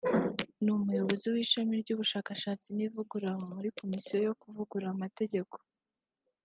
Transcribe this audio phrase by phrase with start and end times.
[0.63, 5.57] ni Umuyobozi w’Ishami ry’Ubushakashatsi n’Ivugurura muri Komisiyo yo Kuvugurura Amategeko;